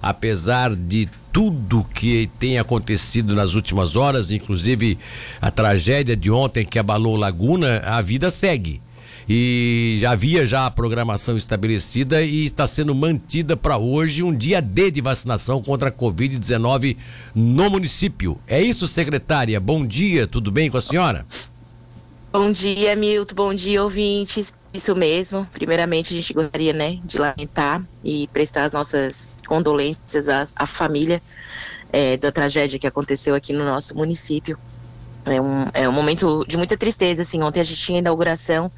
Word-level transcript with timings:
apesar 0.00 0.74
de 0.74 1.08
tudo 1.32 1.84
que 1.94 2.30
tem 2.38 2.58
acontecido 2.58 3.34
nas 3.34 3.54
últimas 3.54 3.96
horas, 3.96 4.30
inclusive 4.30 4.98
a 5.40 5.50
tragédia 5.50 6.16
de 6.16 6.30
ontem 6.30 6.64
que 6.64 6.78
abalou 6.78 7.16
Laguna, 7.16 7.78
a 7.84 8.00
vida 8.00 8.30
segue 8.30 8.80
e 9.28 10.02
havia 10.08 10.46
já 10.46 10.64
a 10.64 10.70
programação 10.70 11.36
estabelecida 11.36 12.22
e 12.22 12.46
está 12.46 12.66
sendo 12.66 12.94
mantida 12.94 13.56
para 13.56 13.76
hoje 13.76 14.22
um 14.22 14.34
dia 14.34 14.62
D 14.62 14.90
de 14.90 15.02
vacinação 15.02 15.60
contra 15.60 15.90
a 15.90 15.92
Covid-19 15.92 16.96
no 17.34 17.68
município. 17.68 18.38
É 18.46 18.60
isso, 18.60 18.88
secretária? 18.88 19.60
Bom 19.60 19.86
dia, 19.86 20.26
tudo 20.26 20.50
bem 20.50 20.70
com 20.70 20.78
a 20.78 20.80
senhora? 20.80 21.26
Bom 22.30 22.52
dia, 22.52 22.94
Milton. 22.94 23.34
Bom 23.34 23.54
dia, 23.54 23.82
ouvintes. 23.82 24.52
Isso 24.72 24.94
mesmo. 24.94 25.46
Primeiramente, 25.46 26.12
a 26.12 26.16
gente 26.16 26.34
gostaria, 26.34 26.72
né, 26.74 26.98
de 27.02 27.18
lamentar 27.18 27.82
e 28.04 28.28
prestar 28.28 28.64
as 28.64 28.72
nossas 28.72 29.28
condolências 29.46 30.28
à, 30.28 30.44
à 30.54 30.66
família 30.66 31.22
é, 31.90 32.18
da 32.18 32.30
tragédia 32.30 32.78
que 32.78 32.86
aconteceu 32.86 33.34
aqui 33.34 33.52
no 33.52 33.64
nosso 33.64 33.94
município. 33.94 34.58
É 35.24 35.40
um, 35.40 35.66
é 35.72 35.88
um 35.88 35.92
momento 35.92 36.44
de 36.46 36.58
muita 36.58 36.76
tristeza, 36.76 37.22
assim. 37.22 37.42
Ontem 37.42 37.60
a 37.60 37.64
gente 37.64 37.80
tinha 37.80 37.98
a 37.98 38.00
inauguração 38.00 38.70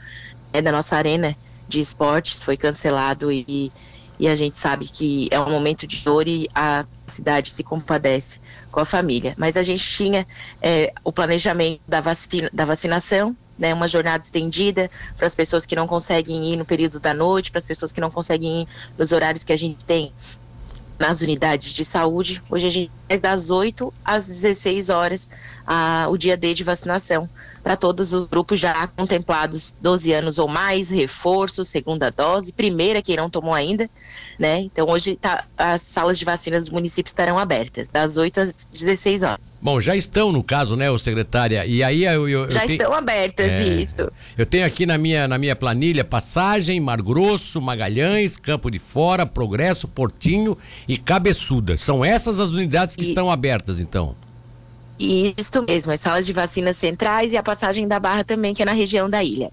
é, 0.52 0.62
da 0.62 0.70
nossa 0.70 0.96
arena 0.96 1.36
de 1.68 1.80
esportes 1.80 2.42
foi 2.42 2.56
cancelado 2.56 3.30
e, 3.30 3.72
e 4.18 4.28
a 4.28 4.34
gente 4.34 4.56
sabe 4.56 4.86
que 4.86 5.28
é 5.30 5.40
um 5.40 5.50
momento 5.50 5.86
de 5.86 6.04
dor 6.04 6.26
e 6.26 6.48
a 6.54 6.84
cidade 7.06 7.50
se 7.50 7.62
compadece 7.62 8.40
com 8.70 8.80
a 8.80 8.84
família. 8.84 9.34
Mas 9.38 9.56
a 9.56 9.62
gente 9.62 9.82
tinha 9.82 10.26
é, 10.60 10.92
o 11.04 11.12
planejamento 11.12 11.80
da, 11.86 12.00
vacina, 12.00 12.50
da 12.52 12.64
vacinação, 12.64 13.36
né, 13.60 13.72
uma 13.74 13.86
jornada 13.86 14.24
estendida 14.24 14.90
para 15.16 15.26
as 15.26 15.34
pessoas 15.34 15.66
que 15.66 15.76
não 15.76 15.86
conseguem 15.86 16.52
ir 16.52 16.56
no 16.56 16.64
período 16.64 16.98
da 16.98 17.12
noite, 17.14 17.50
para 17.50 17.58
as 17.58 17.66
pessoas 17.66 17.92
que 17.92 18.00
não 18.00 18.10
conseguem 18.10 18.62
ir 18.62 18.68
nos 18.98 19.12
horários 19.12 19.44
que 19.44 19.52
a 19.52 19.56
gente 19.56 19.84
tem 19.84 20.12
nas 20.98 21.20
unidades 21.20 21.72
de 21.72 21.84
saúde. 21.84 22.42
Hoje 22.50 22.66
a 22.66 22.70
gente 22.70 22.99
faz 23.10 23.20
das 23.20 23.50
8 23.50 23.92
às 24.04 24.28
16 24.28 24.88
horas 24.88 25.28
o 26.08 26.16
dia 26.16 26.36
D 26.36 26.54
de 26.54 26.64
vacinação 26.64 27.28
para 27.62 27.76
todos 27.76 28.12
os 28.12 28.26
grupos 28.26 28.58
já 28.58 28.86
contemplados, 28.88 29.74
12 29.80 30.12
anos 30.12 30.38
ou 30.38 30.48
mais, 30.48 30.90
reforço, 30.90 31.62
segunda 31.62 32.10
dose, 32.10 32.52
primeira 32.52 33.02
quem 33.02 33.16
não 33.16 33.28
tomou 33.28 33.52
ainda, 33.52 33.88
né? 34.38 34.60
Então 34.60 34.88
hoje 34.88 35.16
tá, 35.20 35.44
as 35.58 35.82
salas 35.82 36.18
de 36.18 36.24
vacinas 36.24 36.66
do 36.66 36.72
município 36.72 37.08
estarão 37.08 37.38
abertas, 37.38 37.88
das 37.88 38.16
8 38.16 38.40
às 38.40 38.68
16 38.72 39.22
horas. 39.22 39.58
Bom, 39.60 39.80
já 39.80 39.94
estão 39.94 40.32
no 40.32 40.42
caso, 40.42 40.74
né, 40.74 40.90
o 40.90 40.98
secretária? 40.98 41.66
E 41.66 41.82
aí 41.82 42.04
eu, 42.04 42.28
eu, 42.28 42.44
eu 42.44 42.50
já 42.50 42.60
tenho... 42.60 42.72
estão 42.72 42.94
abertas, 42.94 43.50
é... 43.50 43.82
isso. 43.82 44.10
Eu 44.38 44.46
tenho 44.46 44.64
aqui 44.64 44.86
na 44.86 44.96
minha, 44.96 45.28
na 45.28 45.36
minha 45.36 45.54
planilha 45.54 46.04
Passagem, 46.04 46.80
Mar 46.80 47.02
Grosso, 47.02 47.60
Magalhães, 47.60 48.36
Campo 48.36 48.70
de 48.70 48.78
Fora, 48.78 49.26
Progresso, 49.26 49.86
Portinho 49.86 50.56
e 50.88 50.96
Cabeçuda. 50.96 51.76
São 51.76 52.04
essas 52.04 52.40
as 52.40 52.50
unidades 52.50 52.96
que 53.00 53.06
e... 53.06 53.08
estão 53.08 53.30
abertas, 53.30 53.80
então. 53.80 54.14
Isso 54.98 55.62
mesmo, 55.66 55.92
as 55.92 56.00
salas 56.00 56.26
de 56.26 56.32
vacinas 56.32 56.76
centrais 56.76 57.32
e 57.32 57.36
a 57.36 57.42
passagem 57.42 57.88
da 57.88 57.98
Barra 57.98 58.22
também, 58.22 58.52
que 58.52 58.62
é 58.62 58.66
na 58.66 58.72
região 58.72 59.08
da 59.08 59.24
ilha. 59.24 59.50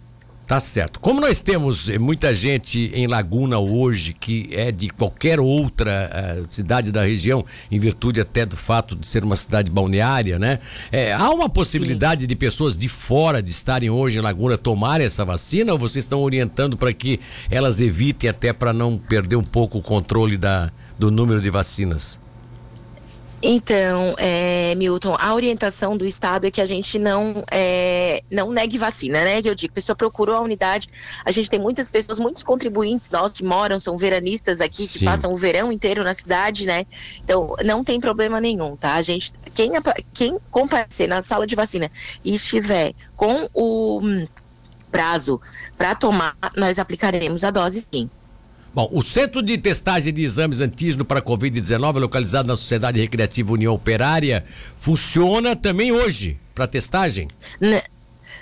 Tá 0.48 0.62
certo. 0.62 1.02
Como 1.02 1.20
nós 1.20 1.42
temos 1.42 1.90
eh, 1.90 2.00
muita 2.00 2.34
gente 2.34 2.90
em 2.94 3.06
Laguna 3.06 3.60
hoje 3.60 4.14
que 4.14 4.48
é 4.54 4.72
de 4.72 4.88
qualquer 4.90 5.42
outra 5.42 6.40
uh, 6.42 6.46
cidade 6.50 6.90
da 6.90 7.04
região, 7.04 7.44
em 7.70 7.78
virtude 7.78 8.22
até 8.22 8.46
do 8.46 8.56
fato 8.56 8.96
de 8.96 9.06
ser 9.06 9.26
uma 9.26 9.36
cidade 9.36 9.70
balneária, 9.70 10.40
né? 10.40 10.60
É, 10.90 11.12
há 11.12 11.30
uma 11.32 11.50
possibilidade 11.50 12.22
Sim. 12.22 12.28
de 12.28 12.36
pessoas 12.38 12.78
de 12.78 12.88
fora 12.88 13.44
de 13.44 13.52
estarem 13.52 13.90
hoje 13.90 14.20
em 14.20 14.22
Laguna 14.22 14.58
tomarem 14.58 15.06
essa 15.06 15.26
vacina 15.26 15.74
ou 15.74 15.78
vocês 15.78 16.06
estão 16.06 16.22
orientando 16.22 16.78
para 16.78 16.94
que 16.94 17.20
elas 17.52 17.82
evitem 17.82 18.30
até 18.30 18.54
para 18.54 18.72
não 18.72 18.98
perder 18.98 19.36
um 19.36 19.44
pouco 19.44 19.80
o 19.80 19.82
controle 19.82 20.38
da, 20.38 20.72
do 20.98 21.12
número 21.12 21.42
de 21.42 21.50
vacinas? 21.50 22.22
Então, 23.42 24.16
é, 24.18 24.74
Milton, 24.76 25.16
a 25.20 25.34
orientação 25.34 25.96
do 25.96 26.06
Estado 26.06 26.48
é 26.48 26.52
que 26.52 26.60
a 26.60 26.66
gente 26.66 26.98
não, 26.98 27.44
é, 27.52 28.22
não 28.32 28.52
negue 28.52 28.80
vacina, 28.80 29.24
né? 29.24 29.42
Que 29.42 29.50
eu 29.50 29.54
digo, 29.54 29.72
a 29.72 29.76
pessoa 29.76 29.96
procurou 29.96 30.36
a 30.36 30.42
unidade, 30.42 30.88
a 31.24 31.30
gente 31.30 31.50
tem 31.50 31.60
muitas 31.60 31.88
pessoas, 31.88 32.20
muitos 32.20 32.44
contribuintes 32.44 33.10
nós 33.12 33.34
que 33.34 33.44
moram, 33.44 33.80
são 33.80 33.96
veranistas 33.96 34.60
aqui, 34.60 34.88
que 34.88 35.00
Sim. 35.00 35.06
passam 35.06 35.32
o 35.34 35.38
verão 35.38 35.72
inteiro 35.72 36.04
na 36.04 36.16
cidade, 36.16 36.66
né? 36.66 36.86
Então, 37.24 37.56
não 37.64 37.84
tem 37.84 38.00
problema 38.00 38.42
nenhum, 38.42 38.76
tá? 38.76 38.96
A 38.96 39.02
gente, 39.04 39.32
quem, 39.54 39.72
quem 40.14 40.40
comparecer 40.50 41.08
na 41.08 41.22
sala 41.22 41.46
de 41.46 41.56
vacina 41.56 41.92
e 42.26 42.34
estiver 42.34 42.94
com 43.16 43.48
o 43.54 44.02
prazo 44.92 45.40
para 45.78 45.94
tomar, 45.94 46.36
nós 46.56 46.80
aplicaremos 46.80 47.44
a 47.44 47.52
dose 47.52 47.82
sim. 47.82 48.10
Bom, 48.78 48.88
o 48.92 49.02
Centro 49.02 49.42
de 49.42 49.58
Testagem 49.58 50.14
de 50.14 50.22
Exames 50.22 50.60
Antígeno 50.60 51.04
para 51.04 51.20
Covid-19, 51.20 51.98
localizado 51.98 52.48
na 52.48 52.56
Sociedade 52.56 53.00
Recreativa 53.00 53.52
União 53.52 53.74
Operária, 53.74 54.46
funciona 54.80 55.56
também 55.56 55.92
hoje 55.92 56.40
para 56.54 56.68
testagem? 56.68 57.28
Não, 57.60 57.82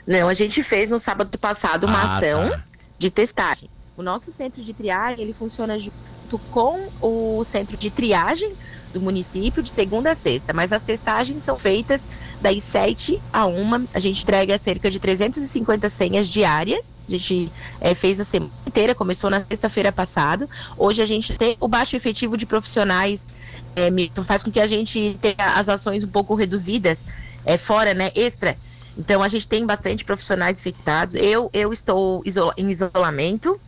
não, 0.05 0.27
a 0.27 0.33
gente 0.33 0.61
fez 0.61 0.89
no 0.89 0.99
sábado 0.99 1.39
passado 1.39 1.85
uma 1.85 1.99
ah, 1.99 2.17
ação 2.17 2.49
tá. 2.49 2.65
de 2.99 3.09
testagem. 3.09 3.69
O 3.97 4.03
nosso 4.03 4.29
centro 4.29 4.61
de 4.61 4.73
triagem, 4.73 5.21
ele 5.21 5.31
funciona 5.31 5.79
junto 5.79 6.37
com 6.51 6.89
o 7.01 7.43
centro 7.45 7.77
de 7.77 7.89
triagem 7.89 8.51
do 8.93 8.99
município 8.99 9.63
de 9.63 9.69
segunda 9.69 10.11
a 10.11 10.13
sexta, 10.13 10.51
mas 10.51 10.73
as 10.73 10.81
testagens 10.81 11.41
são 11.41 11.57
feitas 11.57 12.35
das 12.41 12.61
7 12.63 13.21
a 13.31 13.45
1. 13.45 13.87
A 13.93 13.99
gente 13.99 14.23
entrega 14.23 14.57
cerca 14.57 14.91
de 14.91 14.99
350 14.99 15.87
senhas 15.87 16.27
diárias. 16.27 16.93
A 17.07 17.11
gente 17.11 17.49
é, 17.79 17.95
fez 17.95 18.19
a 18.19 18.25
semana 18.25 18.51
inteira, 18.67 18.93
começou 18.93 19.29
na 19.29 19.39
sexta-feira 19.39 19.93
passada. 19.93 20.49
Hoje 20.77 21.01
a 21.01 21.05
gente 21.05 21.33
tem 21.37 21.55
o 21.61 21.67
baixo 21.67 21.95
efetivo 21.95 22.35
de 22.35 22.45
profissionais, 22.45 23.61
é, 23.77 23.89
faz 24.23 24.43
com 24.43 24.51
que 24.51 24.59
a 24.59 24.67
gente 24.67 25.17
tenha 25.21 25.53
as 25.55 25.69
ações 25.69 26.03
um 26.03 26.09
pouco 26.09 26.35
reduzidas, 26.35 27.05
é, 27.45 27.57
fora, 27.57 27.93
né, 27.93 28.11
extra. 28.13 28.57
Então 28.97 29.21
a 29.21 29.27
gente 29.29 29.47
tem 29.47 29.65
bastante 29.65 30.03
profissionais 30.03 30.59
infectados. 30.59 31.15
Eu, 31.15 31.49
eu 31.53 31.71
estou 31.71 32.21
em 32.57 32.69
isolamento, 32.69 33.59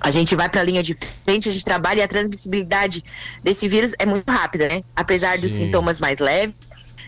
a 0.00 0.10
gente 0.10 0.34
vai 0.34 0.48
para 0.48 0.60
a 0.60 0.64
linha 0.64 0.82
de 0.82 0.96
frente, 1.24 1.48
a 1.48 1.52
gente 1.52 1.64
trabalha 1.64 2.00
e 2.00 2.02
a 2.02 2.08
transmissibilidade 2.08 3.02
desse 3.42 3.68
vírus 3.68 3.94
é 3.98 4.06
muito 4.06 4.30
rápida, 4.30 4.68
né? 4.68 4.82
Apesar 4.94 5.36
Sim. 5.36 5.42
dos 5.42 5.52
sintomas 5.52 6.00
mais 6.00 6.18
leves, 6.18 6.54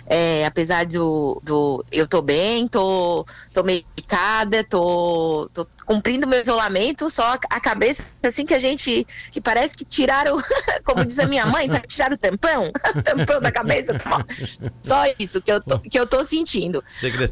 é, 0.06 0.44
apesar 0.44 0.86
do, 0.86 1.40
do. 1.42 1.84
Eu 1.90 2.06
tô 2.06 2.20
bem, 2.22 2.66
tô, 2.66 3.24
tô 3.52 3.62
medicada, 3.62 4.64
tô, 4.64 5.48
tô 5.52 5.66
cumprindo 5.84 6.26
meu 6.26 6.40
isolamento, 6.40 7.10
só 7.10 7.36
a 7.50 7.60
cabeça, 7.60 8.26
assim, 8.26 8.44
que 8.44 8.54
a 8.54 8.58
gente. 8.58 9.06
que 9.30 9.40
parece 9.40 9.76
que 9.76 9.84
tiraram, 9.84 10.36
como 10.84 11.04
diz 11.04 11.18
a 11.18 11.26
minha 11.26 11.46
mãe, 11.46 11.68
para 11.68 11.80
tirar 11.80 12.12
o 12.12 12.18
tampão, 12.18 12.70
tampão 13.04 13.40
da 13.40 13.50
cabeça. 13.50 13.96
Só 14.82 15.04
isso 15.18 15.40
que 15.40 15.50
eu 15.50 15.60
tô, 15.60 15.78
que 15.78 15.98
eu 15.98 16.06
tô 16.06 16.22
sentindo. 16.22 16.82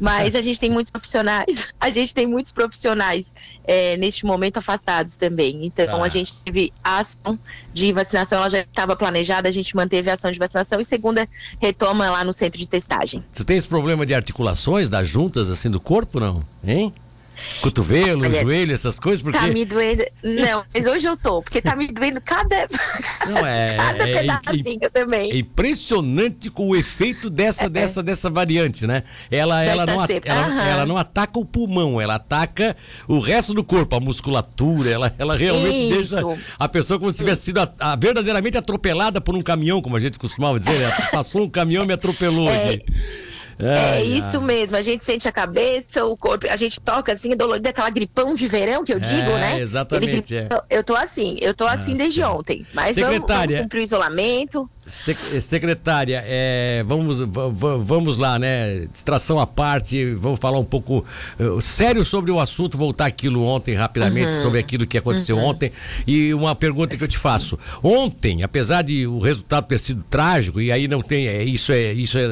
Mas 0.01 0.35
a 0.35 0.41
gente 0.41 0.59
tem 0.59 0.69
muitos 0.69 0.91
profissionais, 0.91 1.73
a 1.79 1.89
gente 1.89 2.13
tem 2.13 2.27
muitos 2.27 2.51
profissionais 2.51 3.33
é, 3.63 3.97
neste 3.97 4.25
momento 4.25 4.57
afastados 4.57 5.15
também. 5.15 5.65
Então, 5.65 6.01
ah. 6.01 6.05
a 6.05 6.09
gente 6.09 6.33
teve 6.43 6.71
a 6.83 6.99
ação 6.99 7.37
de 7.71 7.91
vacinação, 7.91 8.39
ela 8.39 8.49
já 8.49 8.59
estava 8.59 8.95
planejada, 8.95 9.47
a 9.47 9.51
gente 9.51 9.75
manteve 9.75 10.09
a 10.09 10.13
ação 10.13 10.31
de 10.31 10.39
vacinação 10.39 10.79
e 10.79 10.83
segunda 10.83 11.27
retoma 11.59 12.09
lá 12.09 12.23
no 12.23 12.33
centro 12.33 12.48
de 12.57 12.67
testagem. 12.67 13.23
Você 13.31 13.43
tem 13.43 13.57
esse 13.57 13.67
problema 13.67 14.05
de 14.05 14.13
articulações, 14.13 14.89
das 14.89 15.07
juntas 15.07 15.49
assim 15.49 15.69
do 15.69 15.79
corpo, 15.79 16.19
não? 16.19 16.43
Hein? 16.63 16.91
Cotovelo, 17.61 18.23
Olha, 18.23 18.41
joelho, 18.41 18.73
essas 18.73 18.99
coisas, 18.99 19.21
porque... 19.21 19.37
Tá 19.37 19.47
me 19.47 19.65
doendo... 19.65 20.03
Não, 20.23 20.63
mas 20.73 20.85
hoje 20.85 21.07
eu 21.07 21.17
tô, 21.17 21.41
porque 21.41 21.61
tá 21.61 21.75
me 21.75 21.87
doendo 21.87 22.21
cada... 22.21 22.67
Não, 23.27 23.45
é... 23.45 23.75
cada 23.75 24.09
é, 24.09 24.13
pedacinho 24.13 24.79
é, 24.81 24.89
também. 24.89 25.31
É 25.31 25.37
impressionante 25.37 26.49
com 26.49 26.69
o 26.69 26.75
efeito 26.75 27.29
dessa, 27.29 27.65
é, 27.65 27.69
dessa, 27.69 28.01
dessa 28.01 28.29
variante, 28.29 28.87
né? 28.87 29.03
Ela, 29.29 29.63
ela, 29.63 29.85
não, 29.85 30.03
ela, 30.03 30.69
ela, 30.69 30.85
não 30.85 30.97
ataca 30.97 31.39
o 31.39 31.45
pulmão, 31.45 31.99
ela 31.99 32.15
ataca 32.15 32.75
o 33.07 33.19
resto 33.19 33.53
do 33.53 33.63
corpo, 33.63 33.95
a 33.95 33.99
musculatura, 33.99 34.89
ela, 34.89 35.13
ela 35.17 35.37
realmente 35.37 35.99
Isso. 35.99 36.15
deixa 36.15 36.41
a 36.57 36.67
pessoa 36.67 36.99
como 36.99 37.11
se 37.11 37.17
tivesse 37.19 37.43
sido 37.43 37.59
a, 37.59 37.71
a, 37.79 37.95
verdadeiramente 37.95 38.57
atropelada 38.57 39.19
por 39.21 39.35
um 39.35 39.41
caminhão, 39.41 39.81
como 39.81 39.95
a 39.95 39.99
gente 39.99 40.17
costumava 40.17 40.59
dizer, 40.59 40.77
né? 40.77 40.91
Passou 41.11 41.43
um 41.43 41.49
caminhão 41.49 41.83
e 41.83 41.87
me 41.87 41.93
atropelou 41.93 42.49
é. 42.49 42.69
aqui 42.69 42.85
é 43.59 44.01
isso 44.01 44.41
mesmo, 44.41 44.77
a 44.77 44.81
gente 44.81 45.03
sente 45.03 45.27
a 45.27 45.31
cabeça, 45.31 46.05
o 46.05 46.15
corpo, 46.15 46.47
a 46.49 46.55
gente 46.55 46.79
toca 46.81 47.11
assim, 47.11 47.35
dolorido, 47.35 47.67
aquela 47.67 47.89
gripão 47.89 48.33
de 48.33 48.47
verão 48.47 48.85
que 48.85 48.93
eu 48.93 48.99
digo, 48.99 49.31
é, 49.31 49.39
né? 49.39 49.59
Exatamente. 49.59 50.33
Ele, 50.33 50.47
é. 50.49 50.77
Eu 50.77 50.83
tô 50.83 50.95
assim, 50.95 51.37
eu 51.41 51.53
tô 51.53 51.65
assim 51.65 51.91
Nossa. 51.91 52.03
desde 52.03 52.23
ontem. 52.23 52.65
Mas 52.73 52.95
vamos, 52.95 53.19
vamos 53.27 53.59
cumprir 53.59 53.81
o 53.81 53.83
isolamento. 53.83 54.69
Secretária, 54.81 56.23
é, 56.25 56.83
vamos, 56.87 57.19
vamos 57.19 58.17
lá, 58.17 58.39
né? 58.39 58.87
Distração 58.91 59.39
à 59.39 59.45
parte, 59.45 60.15
vamos 60.15 60.39
falar 60.39 60.57
um 60.57 60.63
pouco 60.63 61.05
uh, 61.37 61.61
sério 61.61 62.03
sobre 62.05 62.31
o 62.31 62.39
assunto, 62.39 62.77
voltar 62.77 63.05
aquilo 63.05 63.43
ontem 63.43 63.75
rapidamente, 63.75 64.33
uhum. 64.35 64.41
sobre 64.41 64.59
aquilo 64.59 64.87
que 64.87 64.97
aconteceu 64.97 65.37
uhum. 65.37 65.45
ontem. 65.45 65.71
E 66.07 66.33
uma 66.33 66.55
pergunta 66.55 66.97
que 66.97 67.03
eu 67.03 67.07
te 67.07 67.17
faço. 67.17 67.59
Ontem, 67.83 68.41
apesar 68.41 68.83
de 68.83 69.05
o 69.05 69.19
resultado 69.19 69.67
ter 69.67 69.79
sido 69.79 70.03
trágico, 70.09 70.61
e 70.61 70.71
aí 70.71 70.87
não 70.87 71.01
tem, 71.01 71.27
é, 71.27 71.43
isso, 71.43 71.71
é, 71.71 71.93
isso 71.93 72.17
é, 72.17 72.23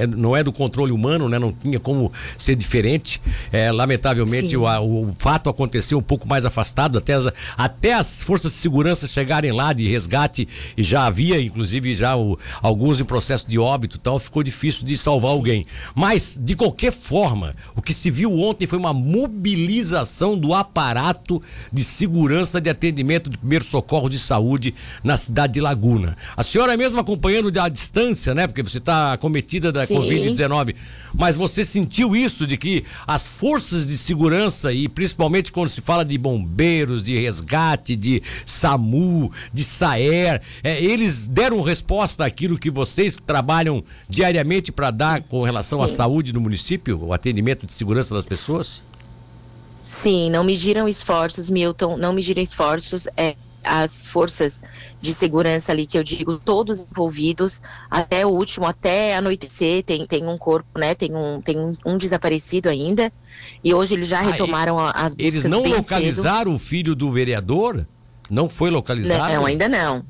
é 0.00 0.06
não 0.06 0.34
é 0.34 0.42
do 0.42 0.52
controle 0.52 0.75
controle 0.76 0.92
humano, 0.92 1.28
né? 1.28 1.38
Não 1.38 1.52
tinha 1.52 1.80
como 1.80 2.12
ser 2.36 2.54
diferente. 2.54 3.20
É, 3.50 3.72
lamentavelmente, 3.72 4.56
o, 4.56 4.64
o, 4.64 5.14
fato 5.18 5.48
aconteceu 5.48 5.98
um 5.98 6.02
pouco 6.02 6.28
mais 6.28 6.44
afastado, 6.44 6.98
até 6.98 7.14
as, 7.14 7.28
até 7.56 7.94
as 7.94 8.22
forças 8.22 8.52
de 8.52 8.58
segurança 8.58 9.06
chegarem 9.06 9.52
lá 9.52 9.72
de 9.72 9.88
resgate, 9.88 10.46
e 10.76 10.82
já 10.82 11.06
havia, 11.06 11.40
inclusive, 11.40 11.94
já 11.94 12.16
o, 12.16 12.38
alguns 12.60 13.00
em 13.00 13.04
processo 13.04 13.48
de 13.48 13.58
óbito 13.58 13.96
e 13.96 14.00
tal, 14.00 14.18
ficou 14.18 14.42
difícil 14.42 14.84
de 14.84 14.98
salvar 14.98 15.30
Sim. 15.30 15.36
alguém. 15.36 15.64
Mas, 15.94 16.38
de 16.42 16.54
qualquer 16.54 16.92
forma, 16.92 17.54
o 17.74 17.80
que 17.80 17.94
se 17.94 18.10
viu 18.10 18.38
ontem 18.38 18.66
foi 18.66 18.78
uma 18.78 18.92
mobilização 18.92 20.38
do 20.38 20.52
aparato 20.52 21.42
de 21.72 21.82
segurança 21.82 22.60
de 22.60 22.68
atendimento 22.68 23.30
de 23.30 23.38
primeiro 23.38 23.64
socorro 23.64 24.08
de 24.08 24.18
saúde 24.18 24.74
na 25.02 25.16
cidade 25.16 25.54
de 25.54 25.60
Laguna. 25.60 26.16
A 26.36 26.42
senhora 26.42 26.76
mesmo 26.76 27.00
acompanhando 27.00 27.46
à 27.60 27.68
distância, 27.68 28.34
né? 28.34 28.46
Porque 28.46 28.62
você 28.62 28.78
está 28.78 29.14
acometida 29.14 29.72
da 29.72 29.86
Covid-19. 29.86 30.65
Mas 31.14 31.36
você 31.36 31.64
sentiu 31.64 32.16
isso 32.16 32.46
de 32.46 32.56
que 32.56 32.84
as 33.06 33.26
forças 33.26 33.86
de 33.86 33.96
segurança, 33.96 34.72
e 34.72 34.88
principalmente 34.88 35.52
quando 35.52 35.68
se 35.68 35.80
fala 35.80 36.04
de 36.04 36.16
bombeiros, 36.18 37.04
de 37.04 37.18
resgate, 37.18 37.96
de 37.96 38.22
SAMU, 38.44 39.30
de 39.52 39.64
SAER, 39.64 40.42
é, 40.62 40.82
eles 40.82 41.28
deram 41.28 41.60
resposta 41.60 42.24
àquilo 42.24 42.58
que 42.58 42.70
vocês 42.70 43.18
trabalham 43.26 43.82
diariamente 44.08 44.72
para 44.72 44.90
dar 44.90 45.22
com 45.22 45.42
relação 45.42 45.78
Sim. 45.78 45.84
à 45.84 45.88
saúde 45.88 46.32
no 46.32 46.40
município, 46.40 47.02
o 47.02 47.12
atendimento 47.12 47.66
de 47.66 47.72
segurança 47.72 48.14
das 48.14 48.24
pessoas? 48.24 48.82
Sim, 49.78 50.30
não 50.30 50.42
mediram 50.42 50.88
esforços, 50.88 51.48
Milton, 51.48 51.96
não 51.96 52.12
mediram 52.12 52.42
esforços. 52.42 53.06
É, 53.16 53.36
as 53.66 54.08
forças 54.08 54.62
de 55.00 55.12
segurança 55.12 55.72
ali, 55.72 55.86
que 55.86 55.98
eu 55.98 56.02
digo, 56.02 56.38
todos 56.38 56.88
envolvidos, 56.88 57.60
até 57.90 58.24
o 58.24 58.30
último, 58.30 58.66
até 58.66 59.16
anoitecer, 59.16 59.82
tem, 59.82 60.06
tem 60.06 60.26
um 60.26 60.38
corpo, 60.38 60.78
né? 60.78 60.94
Tem 60.94 61.14
um, 61.14 61.40
tem 61.40 61.58
um, 61.58 61.74
um 61.84 61.98
desaparecido 61.98 62.68
ainda. 62.68 63.12
E 63.62 63.74
hoje 63.74 63.94
eles 63.94 64.08
já 64.08 64.20
ah, 64.20 64.22
retomaram 64.22 64.78
as 64.78 65.14
buscas. 65.14 65.34
Eles 65.36 65.50
não 65.50 65.64
localizaram 65.64 66.52
cedo. 66.52 66.54
o 66.54 66.58
filho 66.58 66.94
do 66.94 67.12
vereador? 67.12 67.86
Não 68.30 68.48
foi 68.48 68.70
localizado? 68.70 69.32
Não, 69.32 69.46
ainda 69.46 69.68
não. 69.68 70.04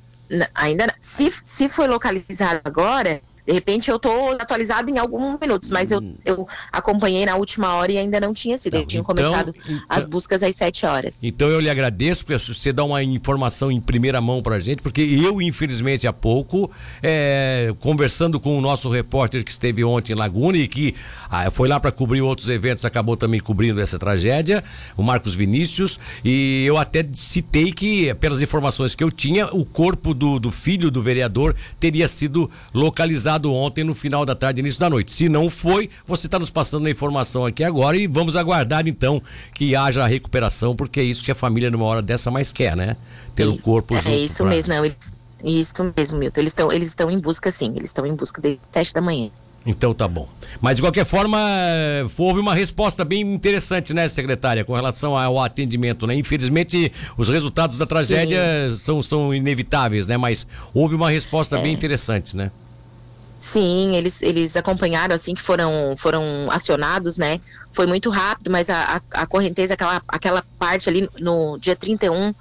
Ainda 0.55 0.87
não. 0.87 0.95
Se, 1.01 1.31
se 1.45 1.69
foi 1.69 1.87
localizado 1.87 2.61
agora, 2.65 3.21
de 3.47 3.53
repente 3.53 3.91
eu 3.91 3.99
tô 3.99 4.31
atualizado 4.33 4.91
em 4.91 4.99
alguns 4.99 5.39
minutos, 5.39 5.71
mas 5.71 5.93
eu, 5.93 6.01
hum. 6.01 6.17
eu 6.25 6.49
acompanhei 6.73 7.25
na 7.25 7.37
última 7.37 7.75
hora 7.75 7.93
e 7.93 7.99
ainda 7.99 8.19
não 8.19 8.33
tinha 8.33 8.59
sido. 8.59 8.77
Não, 8.79 8.85
tinha 8.85 9.01
então, 9.01 9.15
começado 9.15 9.55
então, 9.57 9.81
as 9.89 10.05
buscas 10.05 10.43
às 10.43 10.57
sete 10.57 10.85
horas. 10.85 11.23
Então 11.23 11.49
eu 11.49 11.61
lhe 11.61 11.71
agradeço, 11.71 12.25
porque 12.25 12.39
você 12.39 12.73
dá 12.73 12.83
uma 12.83 13.03
informação 13.03 13.71
em 13.71 13.81
primeira 13.81 14.21
mão 14.21 14.43
pra 14.43 14.59
gente, 14.59 14.83
porque 14.83 15.01
eu, 15.01 15.41
infelizmente, 15.41 16.09
há 16.09 16.13
pouco, 16.13 16.71
é, 17.01 17.73
conversando 17.79 18.41
com 18.41 18.59
o 18.59 18.61
nosso 18.61 18.91
repórter 18.91 19.45
que 19.45 19.51
esteve 19.51 19.85
ontem 19.85 20.13
em 20.13 20.17
Laguna 20.17 20.59
e 20.59 20.67
que 20.67 20.95
ah, 21.31 21.49
foi 21.51 21.69
lá 21.69 21.79
para 21.79 21.93
cobrir 21.93 22.23
outros 22.23 22.49
eventos, 22.49 22.85
acabou 22.85 23.17
também 23.17 23.39
cobrindo 23.39 23.81
essa 23.81 23.99
tragédia, 23.99 24.65
o 24.97 25.03
Marcos 25.03 25.35
Vinícius, 25.35 26.01
e 26.25 26.65
eu 26.67 26.77
até 26.77 27.07
citei 27.15 27.73
que, 27.73 28.13
pelas 28.15 28.43
informações 28.43 28.95
que 28.95 29.05
eu 29.05 29.11
tinha, 29.11 29.47
o 29.47 29.65
corpo 29.65 30.13
do, 30.13 30.41
do 30.41 30.51
filho 30.51 30.91
do 30.91 31.01
vereador 31.01 31.55
teria 31.79 32.09
sido 32.09 32.51
localizado 32.75 33.36
ontem 33.45 33.85
no 33.85 33.95
final 33.95 34.25
da 34.25 34.35
tarde, 34.35 34.61
início 34.61 34.81
da 34.81 34.89
noite. 34.89 35.13
Se 35.13 35.29
não 35.29 35.51
foi, 35.51 35.91
você 36.07 36.27
está 36.27 36.39
nos 36.39 36.51
passando 36.51 36.87
a 36.87 36.91
informação 36.91 37.45
aqui 37.45 37.63
agora 37.63 37.97
e 37.97 38.07
vamos 38.07 38.37
aguardar 38.37 38.87
então 38.89 39.23
que 39.55 39.77
haja 39.77 40.03
a 40.03 40.07
recuperação, 40.07 40.75
porque 40.75 41.01
é 41.01 41.05
isso 41.05 41.25
que 41.25 41.31
a 41.31 41.35
família 41.35 41.71
numa 41.71 41.85
hora 41.85 42.03
dessa 42.03 42.31
mais 42.31 42.53
quer, 42.53 42.77
né? 42.77 42.97
Ter 43.35 43.47
isso, 43.47 43.55
o 43.55 43.63
corpo 43.63 43.95
é, 43.95 43.99
junto. 43.99 44.09
É 44.11 44.19
isso 44.19 44.39
pra... 44.39 44.47
mesmo, 44.47 44.75
não. 44.75 44.85
Eles, 44.85 45.13
isso 45.45 45.93
mesmo, 45.97 46.19
Milton. 46.19 46.41
Eles 46.41 46.51
estão 46.53 46.73
eles 46.73 46.89
estão 46.89 47.11
em 47.11 47.19
busca, 47.19 47.51
sim. 47.51 47.73
Eles 47.77 47.91
estão 47.91 48.07
em 48.07 48.15
busca 48.15 48.41
de 48.41 48.59
sete 48.73 48.95
da 48.95 49.01
manhã. 49.01 49.31
Então 49.67 49.93
tá 49.93 50.07
bom. 50.07 50.29
Mas 50.61 50.77
de 50.77 50.83
qualquer 50.83 51.05
forma, 51.05 51.39
houve 52.17 52.39
uma 52.39 52.55
resposta 52.55 53.05
bem 53.05 53.23
interessante, 53.23 53.93
né, 53.93 54.09
secretária, 54.09 54.65
com 54.65 54.73
relação 54.73 55.19
ao 55.19 55.43
atendimento, 55.43 56.07
né? 56.07 56.15
Infelizmente, 56.15 56.93
os 57.19 57.29
resultados 57.29 57.77
da 57.77 57.85
tragédia 57.85 58.41
são, 58.77 59.03
são 59.03 59.35
inevitáveis, 59.35 60.07
né? 60.07 60.17
Mas 60.17 60.47
houve 60.73 60.95
uma 60.95 61.11
resposta 61.11 61.59
é. 61.59 61.63
bem 61.63 61.73
interessante, 61.73 62.37
né? 62.37 62.53
Sim, 63.37 63.95
eles, 63.95 64.23
eles 64.23 64.57
acompanharam 64.57 65.15
assim 65.15 65.35
que 65.35 65.43
foram, 65.43 65.95
foram 65.97 66.49
acionados, 66.51 67.19
né? 67.19 67.39
Foi 67.71 67.87
muito 67.87 68.09
rápido, 68.09 68.51
mas 68.51 68.71
a, 68.71 68.97
a, 69.13 69.23
a 69.23 69.27
correnteza, 69.27 69.75
aquela, 69.75 70.03
aquela 70.09 70.45
parte 70.59 70.89
ali 70.89 71.09
no 71.19 71.59
dia 71.59 71.77
31, 71.77 72.35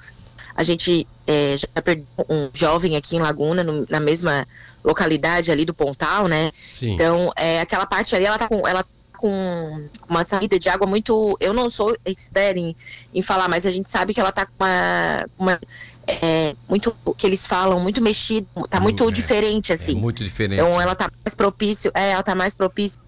a 0.56 0.64
gente 0.64 1.06
é, 1.28 1.58
já 1.58 1.68
perdeu 1.82 2.06
um 2.30 2.50
jovem 2.54 2.96
aqui 2.96 3.18
em 3.18 3.20
Laguna, 3.20 3.62
no, 3.62 3.86
na 3.90 4.00
mesma 4.00 4.48
localidade 4.84 5.52
ali 5.52 5.66
do 5.66 5.74
Pontal, 5.74 6.30
né? 6.30 6.50
Sim. 6.54 6.94
Então, 6.94 7.30
é, 7.36 7.60
aquela 7.60 7.86
parte 7.86 8.16
ali, 8.16 8.26
ela 8.26 8.38
tá 8.38 8.48
com. 8.48 8.66
Ela 8.66 8.86
com 9.16 9.88
uma 10.08 10.24
saída 10.24 10.60
de 10.60 10.70
água 10.70 10.88
muito. 10.88 11.38
Eu 11.40 11.54
não 11.54 11.70
sou 11.70 11.96
expert 12.06 12.58
em, 12.58 12.76
em 13.14 13.22
falar, 13.22 13.48
mas 13.48 13.66
a 13.66 13.72
gente 13.72 13.90
sabe 13.90 14.14
que 14.14 14.20
ela 14.20 14.32
tá 14.32 14.46
com 14.46 14.54
uma. 14.60 15.26
uma 15.38 15.60
é, 16.08 16.56
muito. 16.70 16.96
que 17.18 17.26
eles 17.26 17.48
falam, 17.48 17.80
muito 17.80 18.02
mexido, 18.02 18.48
tá 18.70 18.80
muito 18.80 19.08
é, 19.08 19.12
diferente, 19.12 19.74
assim. 19.74 19.98
É 19.98 20.00
muito 20.00 20.24
diferente. 20.24 20.60
Então 20.60 20.80
ela 20.80 20.96
tá 20.96 21.10
mais 21.24 21.36
propício, 21.36 21.92
é, 21.94 22.12
ela 22.12 22.24
tá 22.24 22.36
mais 22.36 22.56
propícia 22.56 23.02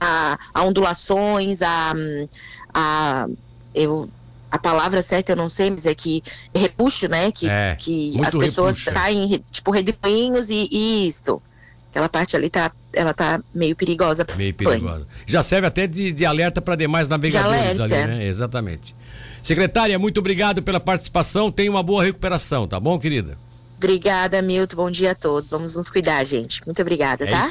a, 0.00 0.38
a 0.54 0.62
ondulações, 0.62 1.62
a, 1.62 1.92
a. 2.72 3.26
eu, 3.74 4.08
a 4.50 4.58
palavra 4.58 5.02
certa 5.02 5.32
eu 5.32 5.36
não 5.36 5.48
sei, 5.48 5.70
mas 5.70 5.86
é 5.86 5.94
que 5.94 6.22
repuxo, 6.54 7.08
né? 7.08 7.32
Que, 7.32 7.48
é, 7.48 7.76
que 7.76 8.14
as 8.24 8.36
pessoas 8.36 8.76
traem, 8.84 9.42
tipo, 9.50 9.70
redemoinhos 9.70 10.50
e, 10.50 10.68
e 10.70 11.06
isto. 11.06 11.42
Aquela 11.96 12.10
parte 12.10 12.36
ali 12.36 12.50
tá, 12.50 12.70
ela 12.92 13.14
tá 13.14 13.40
meio 13.54 13.74
perigosa. 13.74 14.26
Meio 14.36 14.52
perigosa. 14.52 15.06
Já 15.24 15.42
serve 15.42 15.66
até 15.66 15.86
de, 15.86 16.12
de 16.12 16.26
alerta 16.26 16.60
para 16.60 16.76
demais 16.76 17.08
navegadores 17.08 17.80
ali, 17.80 17.90
né? 17.90 18.26
Exatamente. 18.26 18.94
Secretária, 19.42 19.98
muito 19.98 20.20
obrigado 20.20 20.62
pela 20.62 20.78
participação. 20.78 21.50
Tenha 21.50 21.70
uma 21.70 21.82
boa 21.82 22.04
recuperação, 22.04 22.68
tá 22.68 22.78
bom, 22.78 22.98
querida? 22.98 23.38
Obrigada, 23.78 24.42
Milton. 24.42 24.76
Bom 24.76 24.90
dia 24.90 25.12
a 25.12 25.14
todos. 25.14 25.48
Vamos 25.48 25.74
nos 25.74 25.90
cuidar, 25.90 26.22
gente. 26.24 26.60
Muito 26.66 26.82
obrigada, 26.82 27.24
é 27.24 27.28
tá? 27.28 27.36
Isso. 27.36 27.44